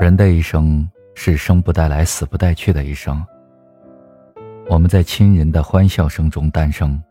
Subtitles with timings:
[0.00, 3.20] 人的一生是生不带来，死不带去的一生。
[4.70, 7.02] 我们在亲人的欢笑声中诞生，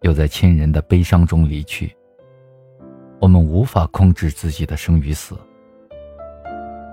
[0.00, 1.94] 又在亲人的悲伤中离去。
[3.20, 5.36] 我们无法控制自己的生与死。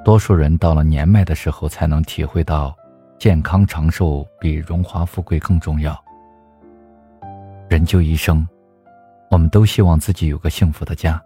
[0.03, 2.75] 多数人到了年迈的时候，才能体会到，
[3.17, 5.97] 健康长寿比荣华富贵更重要。
[7.69, 8.45] 人就一生，
[9.31, 11.21] 我们都希望自己有个幸福的家，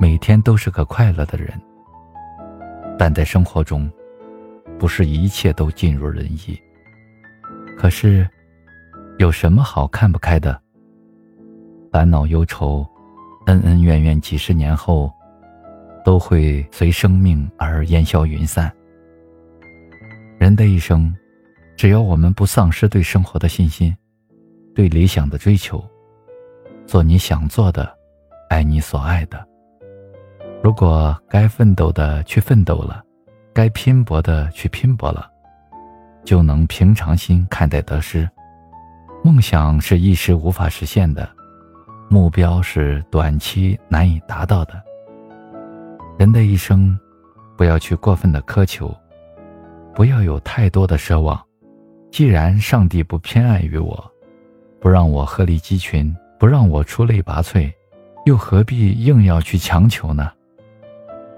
[0.00, 1.52] 每天都是个快乐的人。
[2.98, 3.90] 但在生活中，
[4.78, 6.60] 不是一切都尽如人意。
[7.76, 8.28] 可是，
[9.18, 10.60] 有什么好看不开的？
[11.90, 12.86] 烦恼忧愁，
[13.46, 15.12] 恩恩怨怨，几十年后，
[16.04, 18.72] 都会随生命而烟消云散。
[20.38, 21.14] 人的一生，
[21.76, 23.94] 只要我们不丧失对生活的信心，
[24.74, 25.84] 对理想的追求，
[26.86, 27.92] 做你想做的，
[28.48, 29.46] 爱你所爱的。
[30.62, 33.02] 如果该奋斗的去奋斗了，
[33.52, 35.28] 该拼搏的去拼搏了，
[36.24, 38.30] 就能平常心看待得失。
[39.24, 41.28] 梦想是一时无法实现的，
[42.08, 44.80] 目标是短期难以达到的。
[46.16, 46.96] 人的一生，
[47.56, 48.94] 不要去过分的苛求，
[49.92, 51.40] 不要有太多的奢望。
[52.12, 54.12] 既然上帝不偏爱于我，
[54.80, 57.68] 不让我鹤立鸡群，不让我出类拔萃，
[58.26, 60.30] 又何必硬要去强求呢？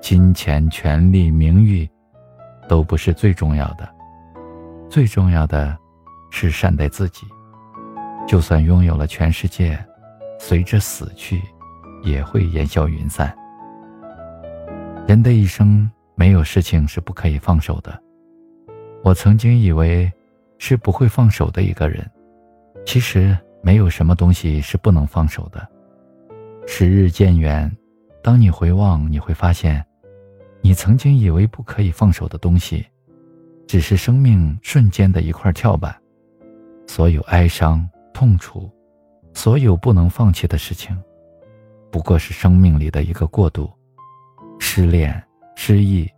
[0.05, 1.89] 金钱、权力、名誉，
[2.69, 3.89] 都不是最重要的。
[4.87, 5.75] 最重要的，
[6.31, 7.27] 是善待自己。
[8.29, 9.83] 就算拥有了全世界，
[10.39, 11.41] 随着死去，
[12.03, 13.35] 也会烟消云散。
[15.09, 17.99] 人的一生，没有事情是不可以放手的。
[19.03, 20.13] 我曾经以为，
[20.59, 22.07] 是不会放手的一个人。
[22.85, 25.67] 其实，没有什么东西是不能放手的。
[26.67, 27.75] 时日渐远，
[28.23, 29.83] 当你回望，你会发现。
[30.65, 32.87] 你曾经以为不可以放手的东西，
[33.67, 35.95] 只是生命瞬间的一块跳板。
[36.87, 38.71] 所有哀伤、痛楚，
[39.35, 40.99] 所有不能放弃的事情，
[41.93, 43.71] 不过是生命里的一个过渡。
[44.59, 45.23] 失恋、
[45.55, 46.11] 失忆，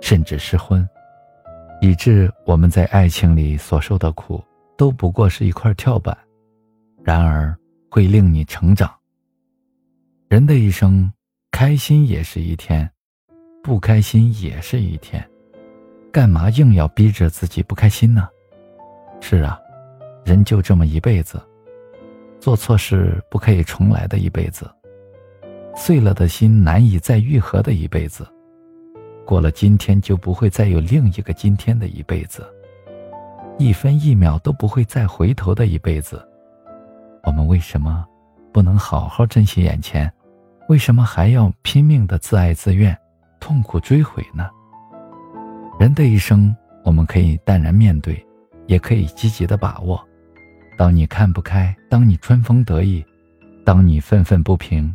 [0.00, 0.88] 甚至失婚，
[1.80, 4.40] 以致我们在爱情里所受的苦，
[4.78, 6.16] 都不过是一块跳板。
[7.02, 7.58] 然而，
[7.90, 8.88] 会令你成长。
[10.28, 11.12] 人的一生，
[11.50, 12.88] 开心也是一天。
[13.62, 15.22] 不开心也是一天，
[16.10, 18.28] 干嘛硬要逼着自己不开心呢？
[19.20, 19.58] 是啊，
[20.24, 21.40] 人就这么一辈子，
[22.40, 24.68] 做错事不可以重来的一辈子，
[25.76, 28.26] 碎了的心难以再愈合的一辈子，
[29.26, 32.46] 过了今天就不会再有另一个今天的一辈子，
[33.58, 36.26] 一分一秒都不会再回头的一辈子，
[37.24, 38.06] 我们为什么
[38.52, 40.10] 不能好好珍惜眼前？
[40.70, 42.96] 为什么还要拼命的自爱自怨？
[43.40, 44.48] 痛苦追悔呢？
[45.78, 48.24] 人的一生，我们可以淡然面对，
[48.66, 50.00] 也可以积极的把握。
[50.76, 53.04] 当你看不开，当你春风得意，
[53.64, 54.94] 当你愤愤不平，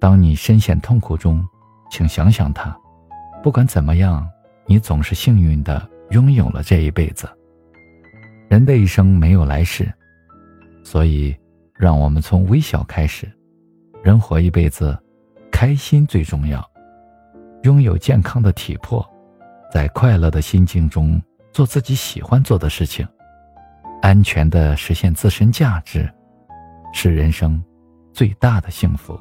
[0.00, 1.44] 当你深陷痛苦中，
[1.90, 2.76] 请想想他。
[3.42, 4.26] 不管怎么样，
[4.66, 7.28] 你总是幸运的拥有了这一辈子。
[8.48, 9.92] 人的一生没有来世，
[10.82, 11.36] 所以
[11.74, 13.30] 让我们从微笑开始。
[14.02, 14.96] 人活一辈子，
[15.50, 16.64] 开心最重要。
[17.66, 19.04] 拥有健康的体魄，
[19.72, 21.20] 在快乐的心境中
[21.52, 23.04] 做自己喜欢做的事情，
[24.00, 26.08] 安全的实现自身价值，
[26.92, 27.60] 是人生
[28.12, 29.18] 最大的幸福。